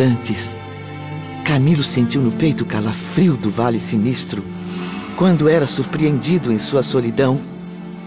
[0.00, 0.56] instantes,
[1.44, 4.42] Camilo sentiu no peito o calafrio do vale sinistro
[5.14, 7.38] quando era surpreendido em sua solidão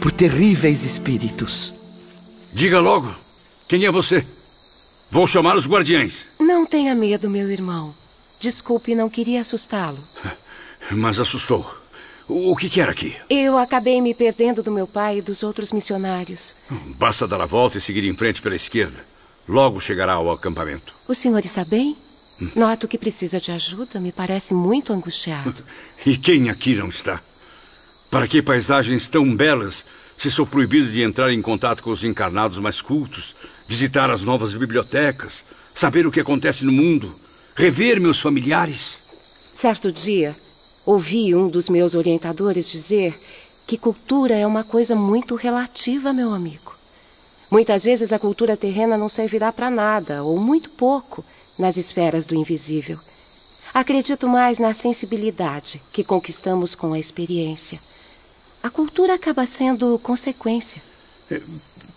[0.02, 1.72] por terríveis espíritos.
[2.52, 3.14] Diga logo,
[3.68, 4.26] quem é você?
[5.12, 6.30] Vou chamar os guardiães.
[6.40, 7.94] Não tenha medo, meu irmão.
[8.42, 10.00] Desculpe, não queria assustá-lo.
[10.90, 11.64] Mas assustou.
[12.28, 13.16] O que quer aqui?
[13.30, 16.56] Eu acabei me perdendo do meu pai e dos outros missionários.
[16.98, 19.13] Basta dar a volta e seguir em frente pela esquerda.
[19.48, 20.94] Logo chegará ao acampamento.
[21.08, 21.96] O senhor está bem?
[22.42, 22.50] Hum.
[22.56, 24.00] Noto que precisa de ajuda.
[24.00, 25.54] Me parece muito angustiado.
[26.06, 27.18] E quem aqui não está?
[28.12, 29.86] Para que paisagens tão belas
[30.18, 33.34] se sou proibido de entrar em contato com os encarnados mais cultos,
[33.68, 37.14] visitar as novas bibliotecas, saber o que acontece no mundo,
[37.56, 38.98] rever meus familiares?
[39.54, 40.36] Certo dia,
[40.86, 43.18] ouvi um dos meus orientadores dizer
[43.66, 46.74] que cultura é uma coisa muito relativa, meu amigo.
[47.54, 51.24] Muitas vezes a cultura terrena não servirá para nada, ou muito pouco,
[51.60, 52.98] nas esferas do invisível.
[53.72, 57.80] Acredito mais na sensibilidade que conquistamos com a experiência.
[58.64, 60.82] A cultura acaba sendo consequência.
[61.30, 61.40] É,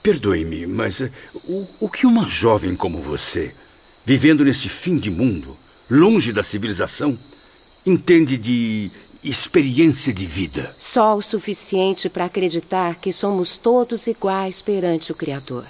[0.03, 1.11] Perdoe-me, mas é,
[1.47, 3.51] o, o que uma jovem como você,
[4.05, 5.57] vivendo nesse fim de mundo,
[5.91, 7.19] longe da civilização,
[7.87, 8.91] entende de
[9.23, 10.75] experiência de vida?
[10.79, 15.65] Só o suficiente para acreditar que somos todos iguais perante o Criador.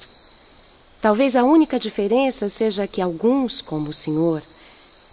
[1.00, 4.42] Talvez a única diferença seja que alguns, como o senhor,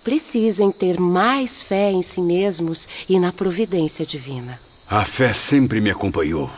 [0.03, 4.59] precisem ter mais fé em si mesmos e na providência divina.
[4.89, 6.49] A fé sempre me acompanhou.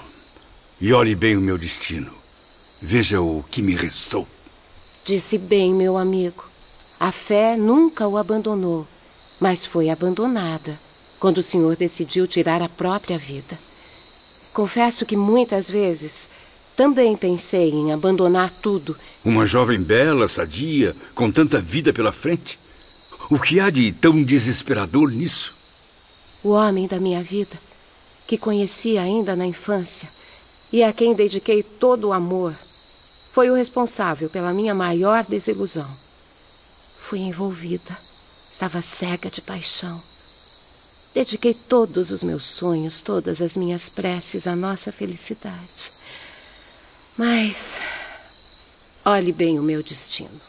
[0.80, 2.12] E olhe bem o meu destino.
[2.82, 4.28] Veja o que me restou.
[5.06, 6.44] Disse bem, meu amigo.
[7.00, 8.88] A fé nunca o abandonou,
[9.40, 10.78] mas foi abandonada
[11.20, 13.58] quando o senhor decidiu tirar a própria vida.
[14.54, 16.30] Confesso que muitas vezes
[16.76, 18.96] também pensei em abandonar tudo.
[19.24, 22.60] Uma jovem bela, sadia, com tanta vida pela frente.
[23.30, 25.54] O que há de tão desesperador nisso?
[26.44, 27.58] O homem da minha vida,
[28.28, 30.08] que conheci ainda na infância
[30.72, 32.54] e a quem dediquei todo o amor,
[33.32, 35.90] foi o responsável pela minha maior desilusão.
[37.00, 37.98] Fui envolvida,
[38.56, 40.02] estava cega de paixão.
[41.14, 45.92] Dediquei todos os meus sonhos, todas as minhas preces à nossa felicidade.
[47.18, 47.82] Mas
[49.04, 50.40] olhe bem o meu destino.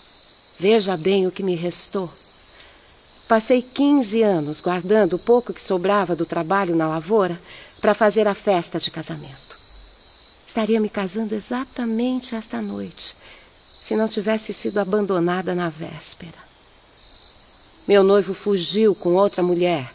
[0.57, 2.09] Veja bem o que me restou.
[3.27, 7.37] Passei 15 anos guardando o pouco que sobrava do trabalho na lavoura
[7.81, 9.59] para fazer a festa de casamento.
[10.47, 13.17] Estaria me casando exatamente esta noite,
[13.83, 16.46] se não tivesse sido abandonada na véspera.
[17.87, 19.93] Meu noivo fugiu com outra mulher,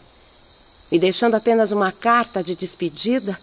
[0.91, 3.37] me deixando apenas uma carta de despedida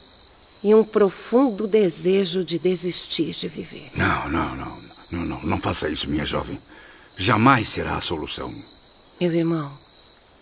[0.63, 3.91] e um profundo desejo de desistir de viver.
[3.95, 4.89] Não, não, não.
[5.11, 6.59] Não, não, não faça isso, minha jovem.
[7.17, 8.53] Jamais será a solução.
[9.21, 9.71] Meu irmão,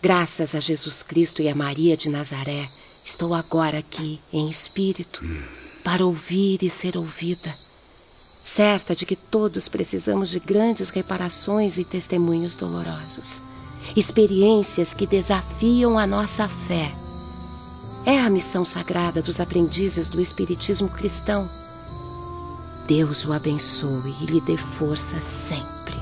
[0.01, 2.69] graças a Jesus Cristo e a Maria de Nazaré,
[3.05, 5.43] estou agora aqui em espírito hum.
[5.83, 7.53] para ouvir e ser ouvida.
[8.43, 13.41] Certa de que todos precisamos de grandes reparações e testemunhos dolorosos.
[13.95, 16.91] Experiências que desafiam a nossa fé
[18.05, 21.45] é a missão sagrada dos aprendizes do Espiritismo cristão.
[22.87, 25.95] Deus o abençoe e lhe dê força sempre.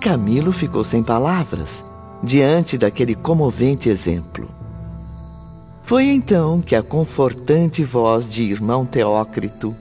[0.00, 1.84] Camilo ficou sem palavras
[2.22, 4.48] diante daquele comovente exemplo.
[5.82, 9.74] Foi então que a confortante voz de irmão Teócrito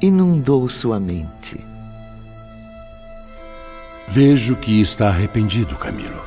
[0.00, 1.71] inundou sua mente.
[4.08, 6.20] Vejo que está arrependido, Camilo.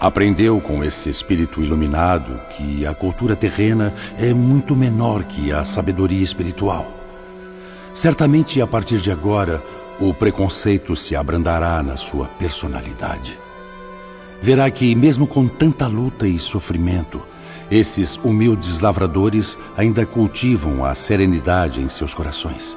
[0.00, 6.22] Aprendeu com esse espírito iluminado que a cultura terrena é muito menor que a sabedoria
[6.22, 6.86] espiritual.
[7.94, 9.62] Certamente, a partir de agora,
[10.00, 13.38] o preconceito se abrandará na sua personalidade.
[14.42, 17.22] Verá que, mesmo com tanta luta e sofrimento,
[17.70, 22.76] esses humildes lavradores ainda cultivam a serenidade em seus corações.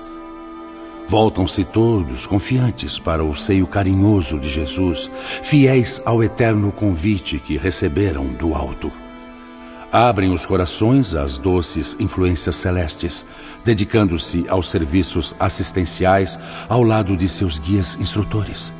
[1.09, 5.09] Voltam-se todos confiantes para o seio carinhoso de Jesus,
[5.41, 8.91] fiéis ao eterno convite que receberam do alto.
[9.89, 13.25] Abrem os corações às doces influências celestes,
[13.63, 16.37] dedicando-se aos serviços assistenciais
[16.67, 18.73] ao lado de seus guias instrutores.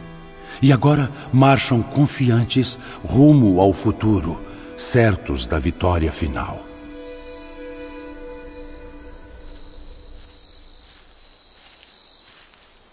[0.62, 4.38] E agora marcham confiantes rumo ao futuro,
[4.76, 6.60] certos da vitória final.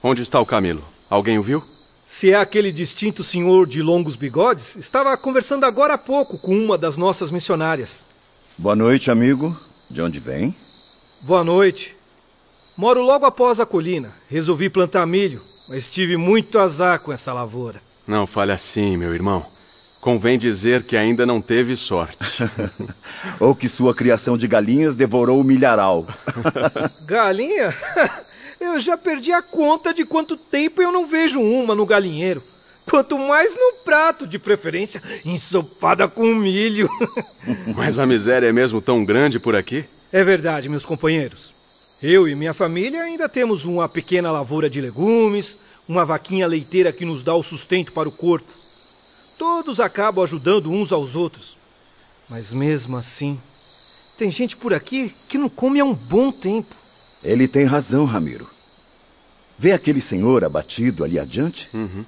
[0.06, 0.85] Onde está o Camilo?
[1.09, 1.62] Alguém o viu?
[2.06, 6.77] Se é aquele distinto senhor de longos bigodes, estava conversando agora há pouco com uma
[6.77, 8.01] das nossas missionárias.
[8.59, 9.59] Boa noite, amigo.
[9.91, 10.55] De onde vem?
[11.23, 11.97] Boa noite.
[12.77, 14.12] Moro logo após a colina.
[14.29, 15.41] Resolvi plantar milho,
[15.71, 17.81] mas tive muito azar com essa lavoura.
[18.06, 19.43] Não fale assim, meu irmão.
[20.03, 22.45] Convém dizer que ainda não teve sorte.
[23.41, 26.06] Ou que sua criação de galinhas devorou o milharal.
[27.06, 27.75] Galinha?
[28.75, 32.43] Eu já perdi a conta de quanto tempo eu não vejo uma no galinheiro.
[32.85, 36.91] Quanto mais no prato, de preferência ensopada com milho.
[37.76, 39.85] Mas a miséria é mesmo tão grande por aqui?
[40.12, 41.55] É verdade, meus companheiros.
[42.03, 45.56] Eu e minha família ainda temos uma pequena lavoura de legumes,
[45.88, 48.50] uma vaquinha leiteira que nos dá o sustento para o corpo.
[49.38, 51.56] Todos acabam ajudando uns aos outros.
[52.29, 53.38] Mas mesmo assim,
[54.19, 56.75] tem gente por aqui que não come há um bom tempo.
[57.23, 58.53] Ele tem razão, Ramiro.
[59.59, 61.69] Vê aquele senhor abatido ali adiante?
[61.75, 62.05] Uhum.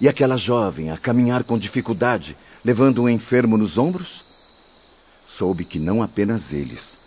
[0.00, 4.24] E aquela jovem a caminhar com dificuldade, levando um enfermo nos ombros?
[5.28, 6.98] Soube que não apenas eles,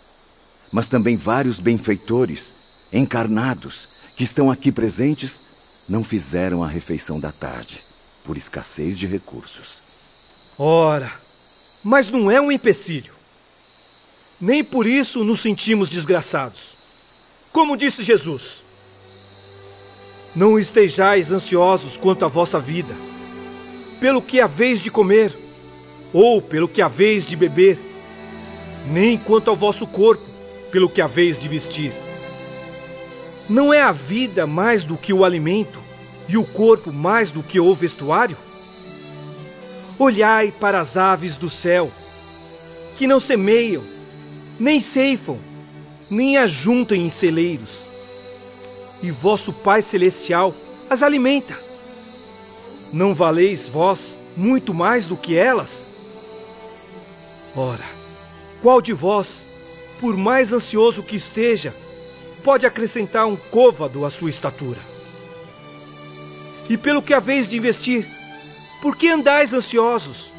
[0.72, 2.54] mas também vários benfeitores,
[2.92, 5.42] encarnados, que estão aqui presentes,
[5.88, 7.82] não fizeram a refeição da tarde,
[8.24, 9.82] por escassez de recursos.
[10.58, 11.12] Ora,
[11.82, 13.12] mas não é um empecilho.
[14.40, 16.74] Nem por isso nos sentimos desgraçados.
[17.52, 18.63] Como disse Jesus:
[20.34, 22.94] Não estejais ansiosos quanto à vossa vida,
[24.00, 25.32] pelo que haveis de comer,
[26.12, 27.78] ou pelo que haveis de beber,
[28.86, 30.24] nem quanto ao vosso corpo,
[30.72, 31.92] pelo que haveis de vestir.
[33.48, 35.78] Não é a vida mais do que o alimento,
[36.28, 38.36] e o corpo mais do que o vestuário?
[39.98, 41.90] Olhai para as aves do céu,
[42.96, 43.82] que não semeiam,
[44.58, 45.38] nem ceifam,
[46.10, 47.82] nem ajuntam em celeiros.
[49.04, 50.54] E vosso Pai Celestial
[50.88, 51.54] as alimenta.
[52.90, 55.86] Não valeis vós muito mais do que elas?
[57.54, 57.84] Ora,
[58.62, 59.44] qual de vós,
[60.00, 61.74] por mais ansioso que esteja,
[62.42, 64.80] pode acrescentar um côvado à sua estatura?
[66.70, 68.08] E pelo que haveis de investir,
[68.80, 70.30] por que andais ansiosos?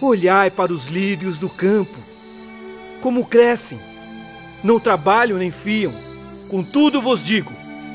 [0.00, 1.98] Olhai para os lírios do campo,
[3.02, 3.80] como crescem,
[4.62, 6.09] não trabalham nem fiam.
[6.50, 7.52] Contudo vos digo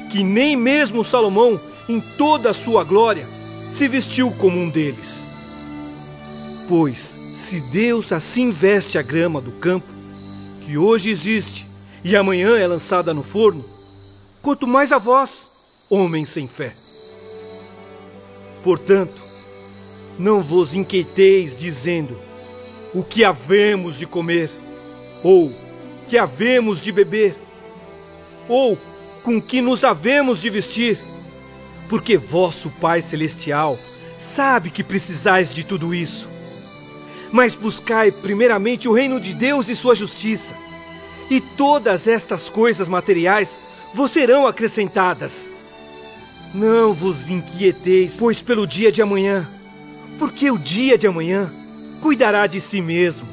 [0.09, 1.59] que nem mesmo Salomão,
[1.89, 3.27] em toda a sua glória,
[3.73, 5.23] se vestiu como um deles.
[6.67, 6.99] Pois,
[7.35, 9.85] se Deus assim veste a grama do campo,
[10.65, 11.65] que hoje existe
[12.03, 13.63] e amanhã é lançada no forno,
[14.41, 15.49] quanto mais a vós,
[15.89, 16.73] homens sem fé.
[18.63, 19.21] Portanto,
[20.17, 22.17] não vos inquieteis dizendo:
[22.93, 24.49] o que havemos de comer,
[25.21, 25.53] ou
[26.07, 27.35] que havemos de beber,
[28.47, 28.77] ou
[29.23, 30.99] com que nos havemos de vestir,
[31.89, 33.77] porque vosso Pai Celestial
[34.19, 36.27] sabe que precisais de tudo isso.
[37.31, 40.55] Mas buscai primeiramente o reino de Deus e sua justiça,
[41.29, 43.57] e todas estas coisas materiais
[43.93, 45.49] vos serão acrescentadas.
[46.53, 49.47] Não vos inquieteis, pois pelo dia de amanhã,
[50.17, 51.51] porque o dia de amanhã
[52.01, 53.27] cuidará de si mesmo.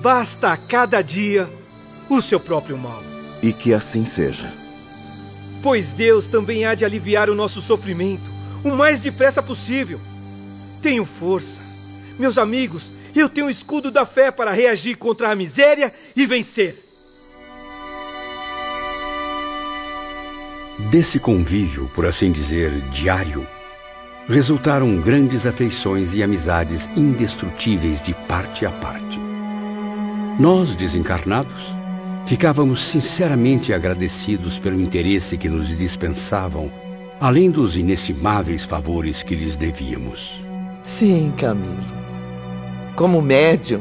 [0.00, 1.48] Basta a cada dia
[2.08, 3.17] o seu próprio mal.
[3.42, 4.52] E que assim seja.
[5.62, 10.00] Pois Deus também há de aliviar o nosso sofrimento o mais depressa possível.
[10.82, 11.60] Tenho força.
[12.18, 16.76] Meus amigos, eu tenho o escudo da fé para reagir contra a miséria e vencer.
[20.90, 23.46] Desse convívio, por assim dizer, diário,
[24.28, 29.18] resultaram grandes afeições e amizades indestrutíveis de parte a parte.
[30.38, 31.74] Nós, desencarnados,
[32.28, 36.70] ficávamos sinceramente agradecidos pelo interesse que nos dispensavam,
[37.18, 40.38] além dos inestimáveis favores que lhes devíamos.
[40.84, 41.82] Sim, Camilo.
[42.94, 43.80] Como médium,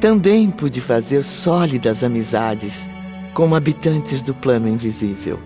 [0.00, 2.88] também pude fazer sólidas amizades
[3.34, 5.40] com habitantes do plano invisível.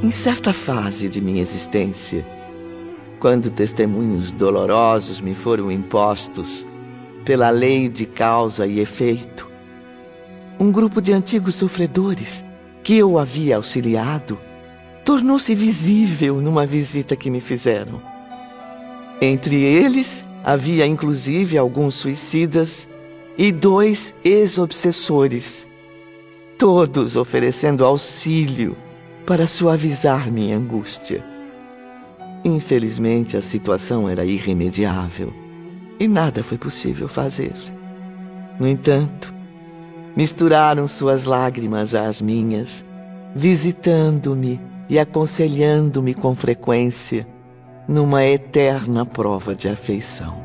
[0.00, 2.24] Em certa fase de minha existência,
[3.18, 6.64] quando testemunhos dolorosos me foram impostos
[7.24, 9.49] pela lei de causa e efeito,
[10.60, 12.44] um grupo de antigos sofredores
[12.84, 14.38] que eu havia auxiliado
[15.06, 18.02] tornou-se visível numa visita que me fizeram.
[19.22, 22.86] Entre eles havia inclusive alguns suicidas
[23.38, 25.66] e dois ex-obsessores,
[26.58, 28.76] todos oferecendo auxílio
[29.26, 31.24] para suavizar minha angústia.
[32.44, 35.32] Infelizmente, a situação era irremediável
[35.98, 37.54] e nada foi possível fazer.
[38.58, 39.39] No entanto,
[40.16, 42.84] misturaram suas lágrimas às minhas,
[43.34, 47.26] visitando-me e aconselhando-me com frequência
[47.86, 50.40] numa eterna prova de afeição.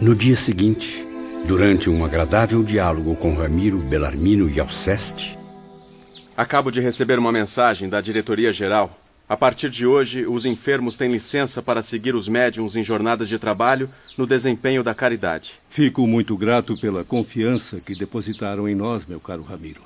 [0.00, 1.04] No dia seguinte,
[1.46, 5.38] Durante um agradável diálogo com Ramiro, Belarmino e Alceste,
[6.34, 8.90] Acabo de receber uma mensagem da diretoria geral.
[9.26, 13.38] A partir de hoje, os enfermos têm licença para seguir os médiums em jornadas de
[13.38, 13.88] trabalho
[14.18, 15.54] no desempenho da caridade.
[15.70, 19.82] Fico muito grato pela confiança que depositaram em nós, meu caro Ramiro.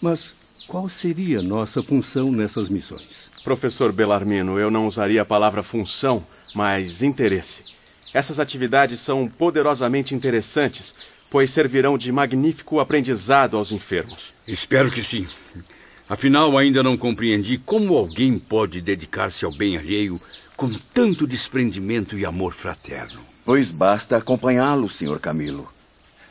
[0.00, 0.36] Mas
[0.68, 3.32] qual seria nossa função nessas missões?
[3.42, 7.64] Professor Belarmino, eu não usaria a palavra função, mas interesse.
[8.14, 10.94] Essas atividades são poderosamente interessantes,
[11.28, 14.34] pois servirão de magnífico aprendizado aos enfermos.
[14.46, 15.26] espero que sim.
[16.08, 20.18] Afinal, ainda não compreendi como alguém pode dedicar-se ao bem alheio
[20.56, 23.20] com tanto desprendimento e amor fraterno.
[23.44, 25.20] Pois basta acompanhá-los, Sr.
[25.20, 25.70] Camilo.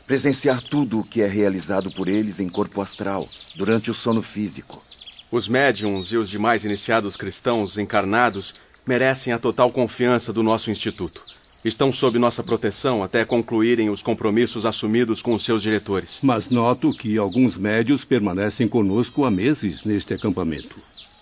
[0.04, 4.82] Presenciar tudo o que é realizado por eles em corpo astral, durante o sono físico.
[5.30, 8.54] Os médiums e os demais iniciados cristãos encarnados
[8.84, 11.22] merecem a total confiança do nosso instituto.
[11.68, 16.18] Estão sob nossa proteção até concluírem os compromissos assumidos com os seus diretores.
[16.22, 20.76] Mas noto que alguns médios permanecem conosco há meses neste acampamento.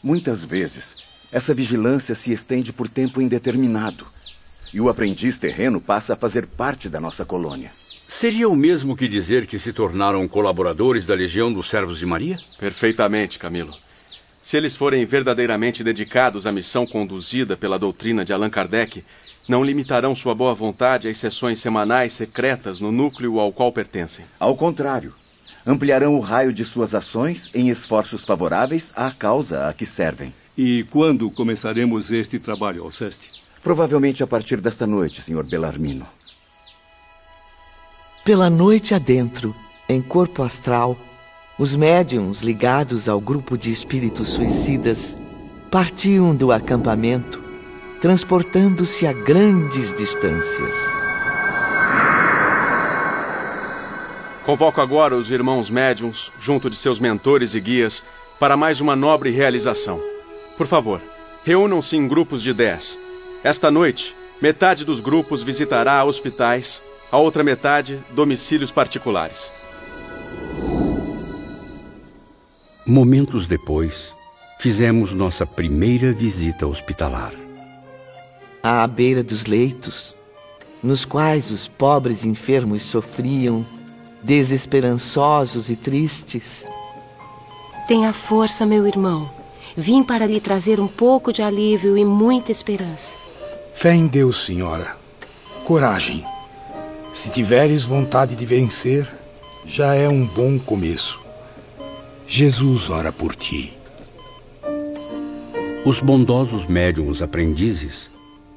[0.04, 0.98] Muitas vezes,
[1.32, 4.06] essa vigilância se estende por tempo indeterminado.
[4.72, 7.72] E o aprendiz terreno passa a fazer parte da nossa colônia.
[8.06, 12.38] Seria o mesmo que dizer que se tornaram colaboradores da Legião dos Servos de Maria?
[12.56, 13.74] Perfeitamente, Camilo.
[14.40, 19.02] Se eles forem verdadeiramente dedicados à missão conduzida pela doutrina de Allan Kardec,
[19.48, 24.24] não limitarão sua boa vontade às sessões semanais secretas no núcleo ao qual pertencem.
[24.38, 25.14] Ao contrário,
[25.66, 30.32] ampliarão o raio de suas ações em esforços favoráveis à causa a que servem.
[30.56, 33.42] E quando começaremos este trabalho, Alceste?
[33.62, 35.44] Provavelmente a partir desta noite, Sr.
[35.44, 36.06] Belarmino.
[38.24, 39.54] Pela noite adentro,
[39.88, 40.96] em corpo astral,
[41.58, 45.16] os médiums ligados ao grupo de espíritos suicidas
[45.70, 47.42] partiam do acampamento,
[48.00, 50.74] transportando-se a grandes distâncias.
[54.44, 58.02] Convoco agora os irmãos médiums, junto de seus mentores e guias,
[58.38, 60.00] para mais uma nobre realização.
[60.56, 61.00] Por favor,
[61.44, 62.96] reúnam-se em grupos de dez.
[63.42, 69.50] Esta noite, metade dos grupos visitará hospitais, a outra metade, domicílios particulares.
[72.86, 74.14] Momentos depois,
[74.60, 77.45] fizemos nossa primeira visita hospitalar.
[78.68, 80.16] À beira dos leitos,
[80.82, 83.64] nos quais os pobres enfermos sofriam,
[84.24, 86.66] desesperançosos e tristes.
[87.86, 89.30] Tenha força, meu irmão.
[89.76, 93.16] Vim para lhe trazer um pouco de alívio e muita esperança.
[93.72, 94.96] Fé em Deus, senhora.
[95.64, 96.24] Coragem.
[97.14, 99.08] Se tiveres vontade de vencer,
[99.64, 101.20] já é um bom começo.
[102.26, 103.78] Jesus ora por ti.
[105.84, 108.15] Os bondosos médiums aprendizes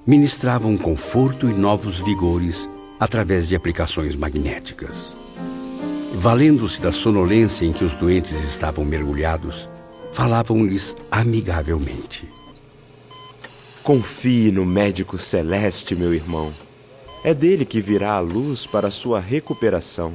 [0.10, 2.68] ministravam conforto e novos vigores
[3.00, 5.16] através de aplicações magnéticas.
[6.16, 9.70] Valendo-se da sonolência em que os doentes estavam mergulhados,
[10.12, 12.28] falavam-lhes amigavelmente.
[13.84, 16.52] Confie no médico celeste, meu irmão.
[17.24, 20.14] É dele que virá a luz para a sua recuperação.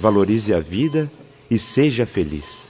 [0.00, 1.08] Valorize a vida
[1.48, 2.66] e seja feliz.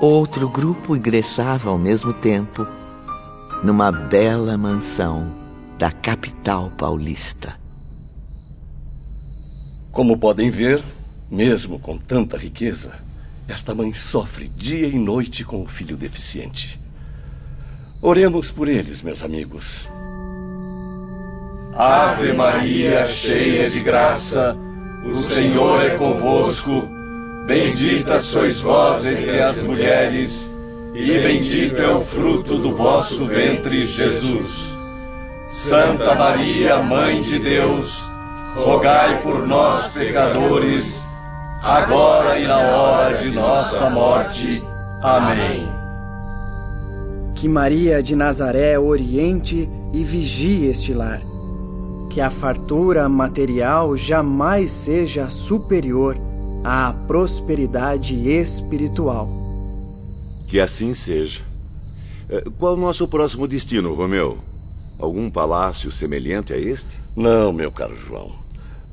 [0.00, 2.66] Outro grupo ingressava ao mesmo tempo
[3.62, 5.32] numa bela mansão
[5.78, 7.56] da capital paulista.
[9.90, 10.82] Como podem ver,
[11.30, 12.92] mesmo com tanta riqueza,
[13.48, 16.78] esta mãe sofre dia e noite com o filho deficiente.
[18.00, 19.88] Oremos por eles, meus amigos.
[21.74, 24.56] Ave Maria, cheia de graça,
[25.04, 26.88] o Senhor é convosco.
[27.46, 30.57] Bendita sois vós entre as mulheres,
[30.94, 34.74] e bendito é o fruto do vosso ventre, Jesus.
[35.50, 38.02] Santa Maria, Mãe de Deus,
[38.54, 41.02] rogai por nós, pecadores,
[41.62, 44.62] agora e na hora de nossa morte.
[45.02, 45.68] Amém.
[47.34, 51.20] Que Maria de Nazaré oriente e vigie este lar.
[52.10, 56.16] Que a fartura material jamais seja superior
[56.64, 59.37] à prosperidade espiritual.
[60.48, 61.42] Que assim seja.
[62.58, 64.38] Qual o nosso próximo destino, Romeu?
[64.98, 66.96] Algum palácio semelhante a este?
[67.14, 68.34] Não, meu caro João.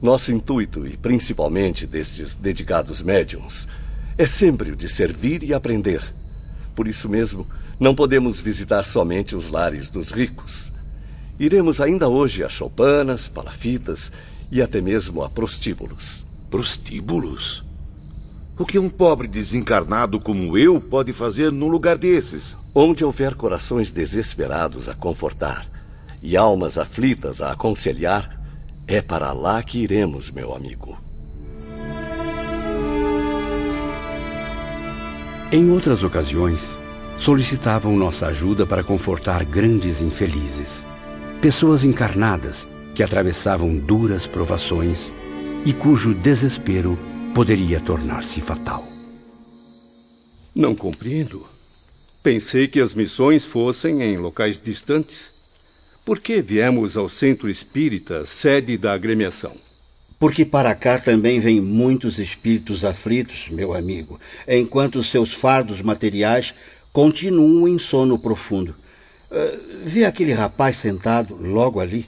[0.02, 3.70] Nosso intuito, e principalmente destes dedicados médiums,
[4.18, 6.04] é sempre o de servir e aprender.
[6.76, 7.48] Por isso mesmo,
[7.80, 10.74] não podemos visitar somente os lares dos ricos.
[11.40, 14.12] Iremos ainda hoje a choupanas, palafitas
[14.52, 16.26] e até mesmo a prostíbulos.
[16.50, 17.64] Prostíbulos?
[18.58, 22.58] O que um pobre desencarnado como eu pode fazer num lugar desses?
[22.74, 25.68] Onde houver corações desesperados a confortar
[26.24, 28.34] e almas aflitas a aconselhar,
[28.88, 30.96] É para lá que iremos, meu amigo.
[35.52, 36.80] Em outras ocasiões,
[37.18, 40.86] solicitavam nossa ajuda para confortar grandes infelizes,
[41.42, 45.12] pessoas encarnadas que atravessavam duras provações
[45.66, 46.96] e cujo desespero
[47.36, 48.82] poderia tornar-se fatal.
[50.56, 51.46] Não compreendo.
[52.24, 55.32] Pensei que as missões fossem em locais distantes.
[56.06, 59.52] Por que viemos ao centro espírita, sede da agremiação?
[60.18, 66.54] Porque para cá também vêm muitos espíritos aflitos, meu amigo, enquanto seus fardos materiais
[66.94, 68.74] continuam em sono profundo.
[69.30, 72.06] Uh, vê aquele rapaz sentado logo ali?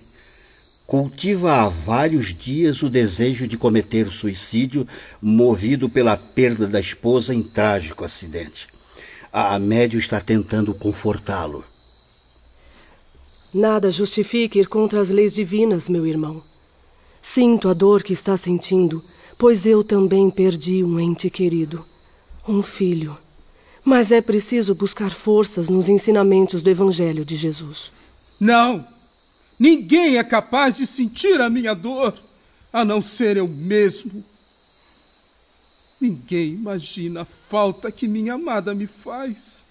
[0.88, 4.88] Cultiva há vários dias o desejo de cometer suicídio,
[5.22, 8.70] movido pela perda da esposa em trágico acidente.
[9.34, 11.62] A médio está tentando confortá-lo.
[13.54, 16.42] Nada justifique ir contra as leis divinas, meu irmão.
[17.22, 19.04] Sinto a dor que está sentindo,
[19.38, 21.84] pois eu também perdi um ente querido,
[22.48, 23.18] um filho.
[23.84, 27.92] Mas é preciso buscar forças nos ensinamentos do Evangelho de Jesus.
[28.40, 28.97] Não!
[29.60, 32.18] Ninguém é capaz de sentir a minha dor,
[32.72, 34.24] a não ser eu mesmo.
[36.00, 39.66] Ninguém imagina a falta que minha amada me faz.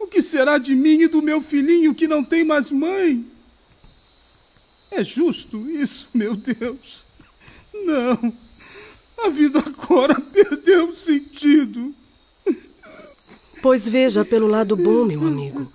[0.00, 3.24] O que será de mim e do meu filhinho que não tem mais mãe?
[4.90, 7.02] É justo isso, meu Deus?
[7.84, 8.32] Não.
[9.18, 11.94] A vida agora perdeu sentido.
[13.62, 15.66] Pois veja pelo lado bom, meu amigo.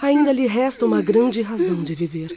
[0.00, 2.30] Ainda lhe resta uma grande razão de viver.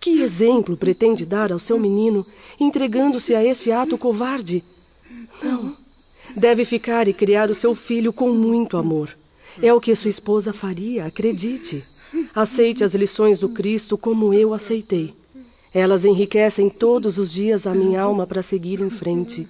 [0.00, 2.26] Que exemplo pretende dar ao seu menino,
[2.58, 4.64] entregando-se a este ato covarde?
[5.42, 5.74] Não.
[6.36, 9.10] Deve ficar e criar o seu filho com muito amor.
[9.62, 11.84] É o que sua esposa faria, acredite.
[12.34, 15.12] Aceite as lições do Cristo como eu aceitei.
[15.72, 19.46] Elas enriquecem todos os dias a minha alma para seguir em frente.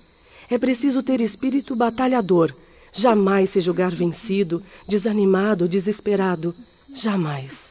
[0.50, 2.52] É preciso ter espírito batalhador,
[2.92, 6.55] jamais se julgar vencido, desanimado, desesperado.
[6.94, 7.70] Jamais.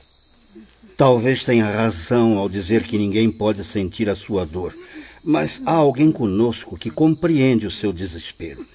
[0.95, 4.75] Talvez tenha razão ao dizer que ninguém pode sentir a sua dor,
[5.23, 8.65] mas há alguém conosco que compreende o seu desespero.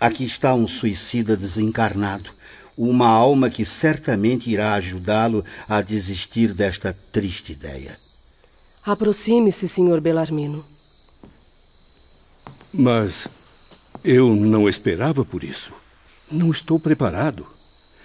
[0.00, 2.30] Aqui está um suicida desencarnado,
[2.76, 7.96] uma alma que certamente irá ajudá-lo a desistir desta triste ideia.
[8.84, 10.00] Aproxime-se, Sr.
[10.00, 10.62] Belarmino.
[12.72, 13.28] Mas
[14.04, 15.72] eu não esperava por isso.
[16.30, 17.46] Não estou preparado.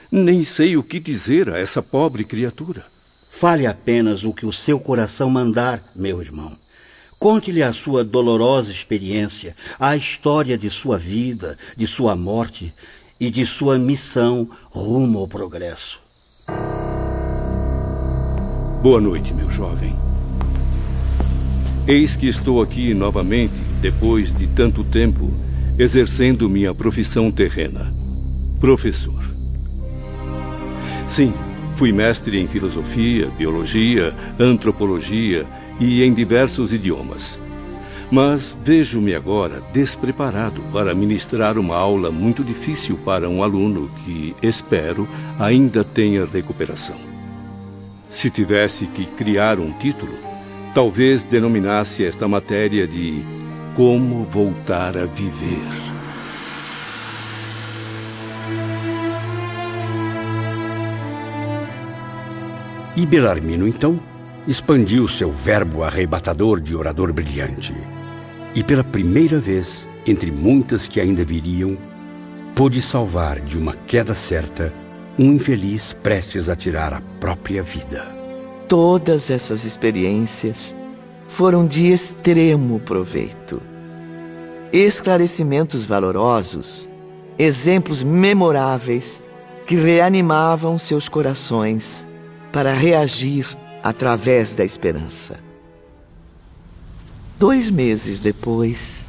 [0.10, 2.84] Nem sei o que dizer a essa pobre criatura.
[3.30, 6.52] Fale apenas o que o seu coração mandar, meu irmão.
[7.20, 12.74] Conte-lhe a sua dolorosa experiência, a história de sua vida, de sua morte
[13.20, 16.00] e de sua missão rumo ao progresso.
[18.82, 19.94] Boa noite, meu jovem.
[21.86, 25.30] Eis que estou aqui novamente, depois de tanto tempo,
[25.80, 27.92] exercendo minha profissão terrena.
[28.60, 29.24] Professor.
[31.08, 31.34] Sim,
[31.76, 35.48] fui mestre em filosofia, biologia, antropologia
[35.80, 37.39] e em diversos idiomas.
[38.12, 45.08] Mas vejo-me agora despreparado para ministrar uma aula muito difícil para um aluno que, espero,
[45.39, 46.98] ainda tenha recuperação.
[48.10, 50.30] Se tivesse que criar um título,
[50.74, 53.24] Talvez denominasse esta matéria de
[53.80, 55.72] Como Voltar a Viver.
[62.98, 63.98] E Belarmino, então,
[64.46, 67.74] expandiu seu verbo arrebatador de orador brilhante.
[68.54, 71.78] E pela primeira vez, entre muitas que ainda viriam,
[72.54, 74.74] pôde salvar de uma queda certa
[75.18, 78.06] um infeliz prestes a tirar a própria vida.
[78.68, 80.76] Todas essas experiências
[81.30, 83.68] foram de extremo proveito.
[84.71, 86.88] Esclarecimentos valorosos,
[87.39, 89.21] exemplos memoráveis
[89.65, 92.05] que reanimavam seus corações
[92.51, 93.47] para reagir
[93.84, 95.39] através da esperança.
[97.39, 99.08] Dois meses depois.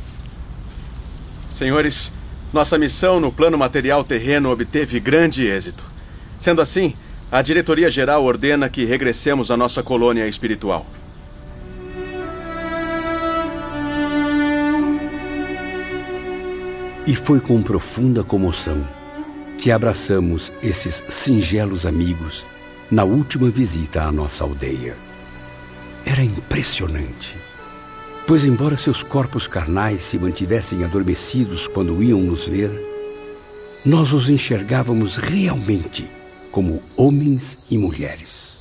[1.51, 2.11] Senhores,
[2.53, 5.85] nossa missão no plano material terreno obteve grande êxito.
[6.39, 6.95] Sendo assim,
[7.31, 10.87] a diretoria-geral ordena que regressemos à nossa colônia espiritual.
[17.11, 18.87] E foi com profunda comoção
[19.59, 22.47] que abraçamos esses singelos amigos
[22.89, 24.97] na última visita à nossa aldeia.
[26.07, 27.37] Era impressionante,
[28.29, 32.71] pois, embora seus corpos carnais se mantivessem adormecidos quando iam nos ver,
[33.85, 36.09] nós os enxergávamos realmente
[36.53, 38.53] como homens e mulheres.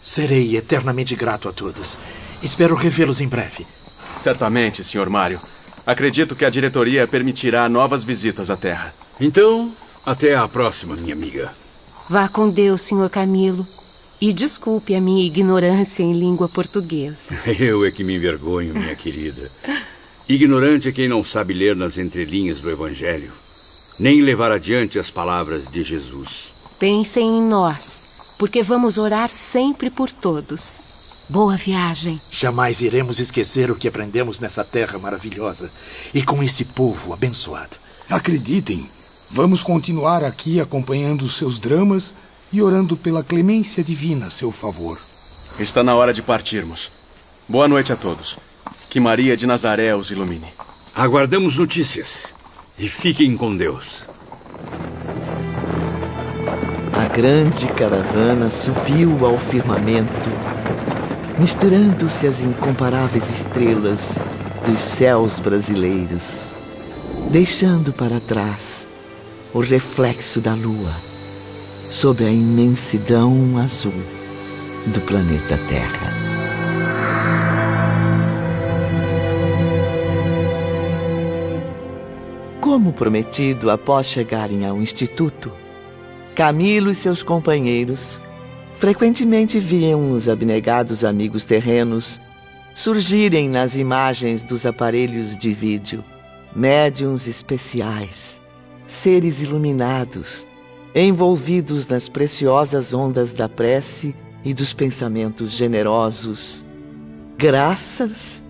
[0.00, 1.98] Serei eternamente grato a todos.
[2.42, 3.66] Espero revê-los em breve.
[4.16, 5.10] Certamente, Sr.
[5.10, 5.38] Mário.
[5.86, 8.94] Acredito que a diretoria permitirá novas visitas à Terra.
[9.20, 9.70] Então,
[10.04, 11.52] até a próxima, minha amiga.
[12.08, 13.10] Vá com Deus, Sr.
[13.10, 13.66] Camilo.
[14.20, 17.34] E desculpe a minha ignorância em língua portuguesa.
[17.60, 19.50] Eu é que me envergonho, minha querida.
[20.26, 23.30] Ignorante é quem não sabe ler nas entrelinhas do Evangelho,
[23.98, 26.54] nem levar adiante as palavras de Jesus.
[26.78, 28.04] Pensem em nós,
[28.38, 30.93] porque vamos orar sempre por todos.
[31.28, 32.20] Boa viagem.
[32.30, 35.70] Jamais iremos esquecer o que aprendemos nessa terra maravilhosa
[36.12, 37.76] e com esse povo abençoado.
[38.10, 38.86] Acreditem,
[39.30, 42.12] vamos continuar aqui acompanhando os seus dramas
[42.52, 44.98] e orando pela clemência divina a seu favor.
[45.58, 46.90] Está na hora de partirmos.
[47.48, 48.36] Boa noite a todos.
[48.90, 50.52] Que Maria de Nazaré os ilumine.
[50.94, 52.26] Aguardamos notícias.
[52.78, 54.04] E fiquem com Deus.
[56.92, 60.30] A grande caravana subiu ao firmamento,
[61.38, 64.18] misturando-se às incomparáveis estrelas
[64.64, 66.50] dos céus brasileiros,
[67.30, 68.86] deixando para trás
[69.52, 70.94] o reflexo da lua
[71.90, 73.92] sobre a imensidão azul
[74.86, 76.12] do planeta Terra.
[82.60, 85.52] Como prometido após chegarem ao instituto,
[86.34, 88.20] Camilo e seus companheiros
[88.78, 92.20] frequentemente viam os abnegados amigos terrenos
[92.74, 96.04] surgirem nas imagens dos aparelhos de vídeo
[96.54, 98.40] médiums especiais,
[98.86, 100.46] seres iluminados,
[100.94, 106.64] envolvidos nas preciosas ondas da prece e dos pensamentos generosos,
[107.36, 108.42] graças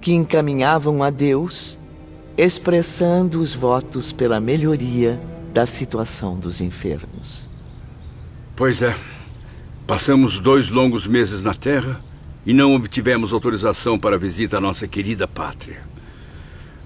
[0.00, 1.78] que encaminhavam a Deus
[2.36, 5.20] expressando os votos pela melhoria
[5.52, 7.46] da situação dos enfermos.
[8.54, 8.94] Pois é.
[9.88, 11.98] Passamos dois longos meses na Terra
[12.44, 15.80] e não obtivemos autorização para visita à nossa querida pátria.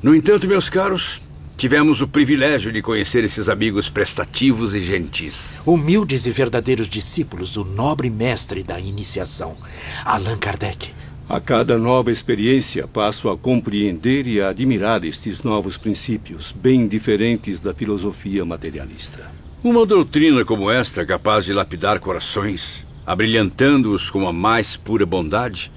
[0.00, 1.20] No entanto, meus caros,
[1.56, 5.58] tivemos o privilégio de conhecer esses amigos prestativos e gentis.
[5.66, 9.56] Humildes e verdadeiros discípulos do nobre mestre da iniciação,
[10.04, 10.94] Allan Kardec.
[11.28, 17.58] A cada nova experiência passo a compreender e a admirar estes novos princípios, bem diferentes
[17.58, 19.28] da filosofia materialista.
[19.64, 25.70] Uma doutrina como esta é capaz de lapidar corações, abrilhantando-os com a mais pura bondade,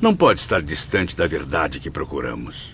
[0.00, 2.70] não pode estar distante da verdade que procuramos.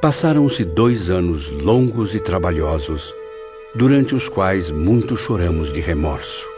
[0.00, 3.14] Passaram-se dois anos longos e trabalhosos,
[3.74, 6.51] durante os quais muito choramos de remorso,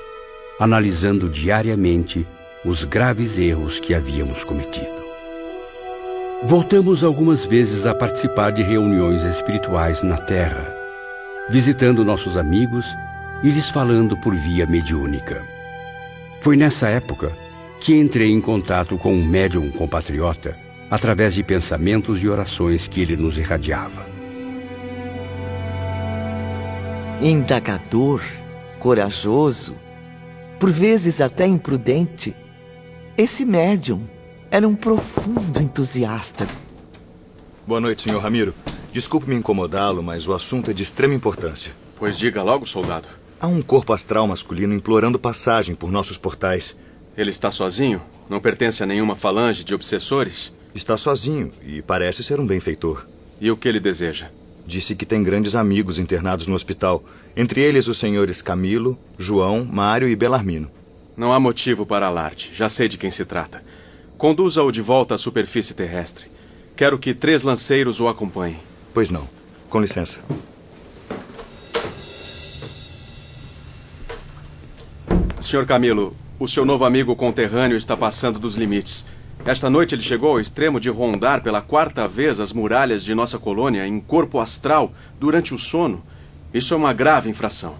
[0.58, 2.26] analisando diariamente
[2.64, 5.04] os graves erros que havíamos cometido.
[6.42, 10.74] Voltamos algumas vezes a participar de reuniões espirituais na Terra,
[11.48, 12.86] visitando nossos amigos
[13.42, 15.42] e lhes falando por via mediúnica.
[16.40, 17.32] Foi nessa época
[17.80, 20.56] que entrei em contato com um médium compatriota
[20.90, 24.06] através de pensamentos e orações que ele nos irradiava.
[27.20, 28.22] Indagador,
[28.78, 29.74] corajoso,
[30.64, 32.34] por vezes até imprudente,
[33.18, 34.00] esse médium
[34.50, 36.46] era um profundo entusiasta.
[37.66, 38.54] Boa noite, senhor Ramiro.
[38.90, 41.70] Desculpe-me incomodá-lo, mas o assunto é de extrema importância.
[41.98, 43.06] Pois diga logo, soldado.
[43.38, 46.74] Há um corpo astral masculino implorando passagem por nossos portais.
[47.14, 48.00] Ele está sozinho?
[48.30, 50.50] Não pertence a nenhuma falange de obsessores?
[50.74, 53.06] Está sozinho e parece ser um benfeitor.
[53.38, 54.30] E o que ele deseja?
[54.66, 57.04] Disse que tem grandes amigos internados no hospital,
[57.36, 60.70] entre eles os senhores Camilo, João, Mário e Belarmino.
[61.16, 62.50] Não há motivo para alarde.
[62.54, 63.62] Já sei de quem se trata.
[64.16, 66.26] Conduza-o de volta à superfície terrestre.
[66.76, 68.58] Quero que três lanceiros o acompanhem.
[68.92, 69.28] Pois não.
[69.68, 70.20] Com licença.
[75.40, 79.04] Senhor Camilo, o seu novo amigo conterrâneo está passando dos limites.
[79.46, 83.38] Esta noite ele chegou ao extremo de rondar pela quarta vez as muralhas de nossa
[83.38, 86.02] colônia em corpo astral durante o sono.
[86.52, 87.74] Isso é uma grave infração.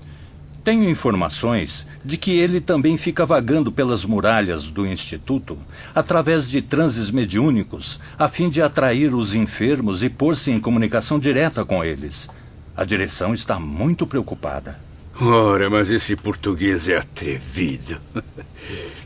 [0.63, 5.59] Tenho informações de que ele também fica vagando pelas muralhas do Instituto
[5.95, 11.65] através de transes mediúnicos, a fim de atrair os enfermos e pôr-se em comunicação direta
[11.65, 12.29] com eles.
[12.77, 14.79] A direção está muito preocupada.
[15.21, 18.01] Ora, mas esse português é atrevido.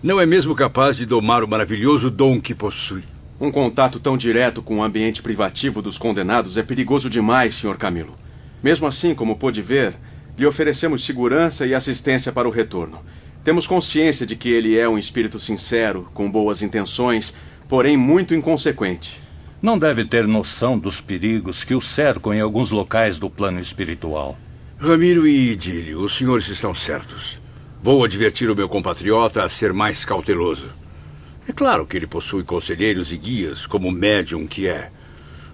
[0.03, 3.05] Não é mesmo capaz de domar o maravilhoso dom que possui.
[3.38, 7.77] Um contato tão direto com o ambiente privativo dos condenados é perigoso demais, Sr.
[7.77, 8.14] Camilo.
[8.62, 9.94] Mesmo assim, como pôde ver,
[10.38, 12.99] lhe oferecemos segurança e assistência para o retorno.
[13.44, 17.35] Temos consciência de que ele é um espírito sincero, com boas intenções,
[17.68, 19.21] porém muito inconsequente.
[19.61, 24.38] Não deve ter noção dos perigos que o cercam em alguns locais do plano espiritual.
[24.81, 27.37] Ramiro e Idílio, os senhores estão certos.
[27.83, 30.69] Vou advertir o meu compatriota a ser mais cauteloso.
[31.49, 34.88] É claro que ele possui conselheiros e guias, como médium que é.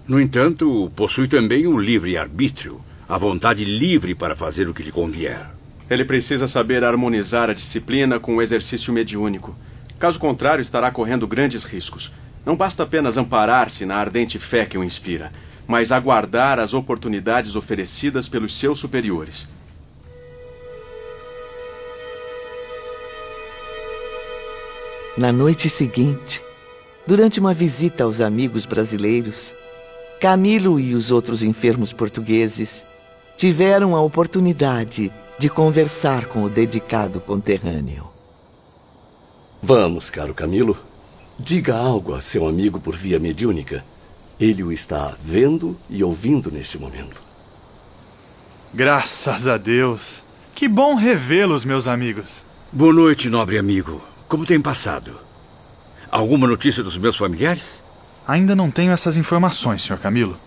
[0.07, 5.43] No entanto, possui também o livre-arbítrio, a vontade livre para fazer o que lhe convier.
[5.89, 9.57] Ele precisa saber harmonizar a disciplina com o exercício mediúnico.
[9.97, 12.11] Caso contrário, estará correndo grandes riscos.
[12.45, 15.31] Não basta apenas amparar-se na ardente fé que o inspira,
[15.67, 19.47] mas aguardar as oportunidades oferecidas pelos seus superiores.
[25.17, 26.41] Na noite seguinte,
[27.07, 29.53] durante uma visita aos amigos brasileiros,
[30.19, 32.85] Camilo e os outros enfermos portugueses
[33.37, 38.05] tiveram a oportunidade de conversar com o dedicado conterrâneo.
[39.61, 40.77] Vamos, caro Camilo.
[41.37, 43.83] Diga algo a seu amigo por via mediúnica.
[44.39, 47.21] Ele o está vendo e ouvindo neste momento.
[48.73, 50.21] Graças a Deus.
[50.53, 52.43] Que bom revê-los, meus amigos.
[52.71, 54.01] Boa noite, nobre amigo.
[54.27, 55.17] Como tem passado?
[56.11, 57.79] Alguma notícia dos meus familiares?
[58.27, 59.97] Ainda não tenho essas informações, Sr.
[59.97, 60.37] Camilo.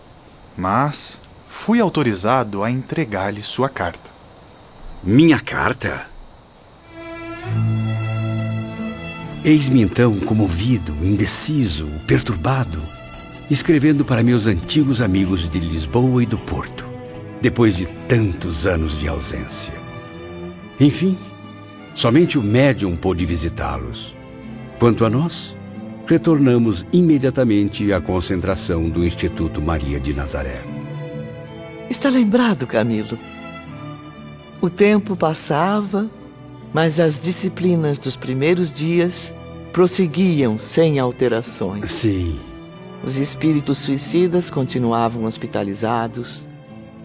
[0.57, 4.09] Mas fui autorizado a entregar-lhe sua carta.
[5.03, 6.05] Minha carta?
[9.43, 12.83] Eis-me então comovido, indeciso, perturbado,
[13.49, 16.85] escrevendo para meus antigos amigos de Lisboa e do Porto,
[17.41, 19.73] depois de tantos anos de ausência.
[20.79, 21.17] Enfim,
[21.95, 24.13] somente o médium pôde visitá-los.
[24.77, 25.55] Quanto a nós,
[26.05, 30.63] retornamos imediatamente à concentração do Instituto Maria de Nazaré.
[31.89, 33.17] Está lembrado, Camilo?
[34.61, 36.09] O tempo passava,
[36.71, 39.33] mas as disciplinas dos primeiros dias
[39.73, 41.91] prosseguiam sem alterações.
[41.91, 42.39] Sim.
[43.03, 46.47] Os espíritos suicidas continuavam hospitalizados,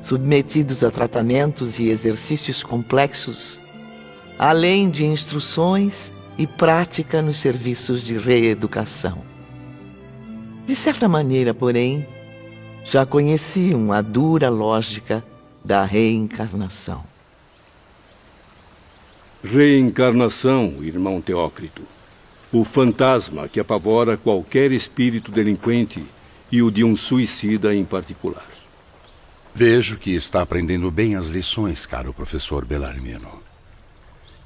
[0.02, 3.60] submetidos a tratamentos e exercícios complexos,
[4.38, 9.18] além de instruções e prática nos serviços de reeducação.
[10.66, 12.06] De certa maneira, porém,
[12.84, 15.24] já conheciam a dura lógica
[15.64, 17.02] da reencarnação.
[19.42, 21.82] Reencarnação, irmão Teócrito.
[22.54, 26.04] O fantasma que apavora qualquer espírito delinquente
[26.52, 28.46] e o de um suicida em particular.
[29.52, 33.42] Vejo que está aprendendo bem as lições, caro professor Belarmino.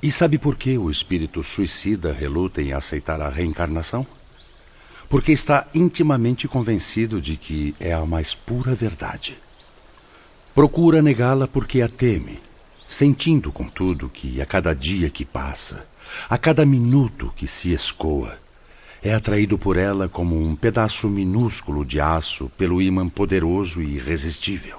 [0.03, 4.07] E sabe por que o espírito suicida reluta em aceitar a reencarnação?
[5.07, 9.37] Porque está intimamente convencido de que é a mais pura verdade.
[10.55, 12.41] Procura negá-la porque a teme
[12.89, 15.87] sentindo, contudo, que a cada dia que passa,
[16.29, 18.39] a cada minuto que se escoa,
[19.03, 24.79] é atraído por ela como um pedaço minúsculo de aço pelo ímã poderoso e irresistível.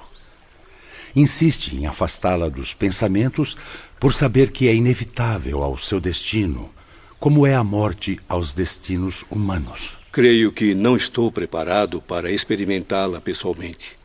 [1.16, 3.56] Insiste em afastá-la dos pensamentos
[3.98, 6.70] por saber que é inevitável ao seu destino,
[7.18, 9.98] como é a morte aos destinos humanos.
[10.12, 13.99] Creio que não estou preparado para experimentá-la pessoalmente.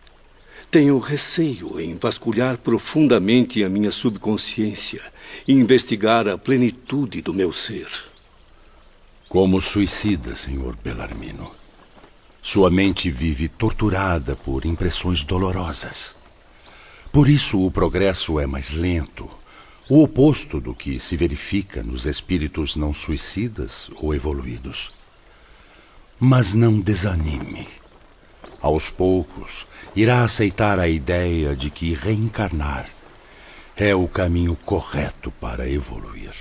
[0.69, 5.01] Tenho receio em vasculhar profundamente a minha subconsciência
[5.47, 7.87] e investigar a plenitude do meu ser.
[9.29, 11.51] Como suicida, Senhor Belarmino.
[12.41, 16.15] Sua mente vive torturada por impressões dolorosas.
[17.11, 19.29] Por isso o progresso é mais lento,
[19.87, 24.91] o oposto do que se verifica nos espíritos não suicidas ou evoluídos.
[26.19, 27.67] Mas não desanime.
[28.61, 29.65] Aos poucos,
[29.95, 32.85] irá aceitar a ideia de que reencarnar
[33.77, 36.33] é o caminho correto para evoluir.